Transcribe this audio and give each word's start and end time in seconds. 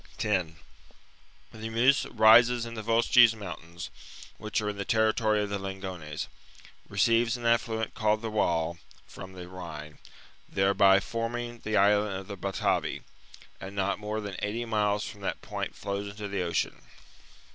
10 0.17 0.55
The 1.51 1.69
Meuse 1.69 2.07
rises 2.07 2.65
in 2.65 2.73
the 2.73 2.81
Vosges 2.81 3.35
moun 3.35 3.39
The 3.39 3.45
Meuse 3.45 3.53
tams, 3.83 3.89
which 4.39 4.59
are 4.59 4.69
m 4.69 4.77
the 4.77 4.83
territory 4.83 5.43
of 5.43 5.51
the 5.51 5.59
Lingones, 5.59 6.01
Rhine. 6.25 6.31
receives 6.89 7.37
an 7.37 7.45
affluent 7.45 7.93
called 7.93 8.23
the 8.23 8.31
Waal 8.31 8.79
from 9.05 9.33
the 9.33 9.47
Rhine, 9.47 9.99
thereby 10.49 10.99
forming 10.99 11.59
the 11.59 11.77
island 11.77 12.15
of 12.15 12.25
the 12.27 12.35
Batavi, 12.35 13.03
and 13.59 13.75
not 13.75 13.99
more 13.99 14.19
than 14.19 14.37
eighty 14.39 14.65
miles 14.65 15.05
from 15.07 15.21
that 15.21 15.43
point 15.43 15.75
flows 15.75 16.07
into 16.09 16.27
the 16.27 16.41
Ocean. 16.41 16.81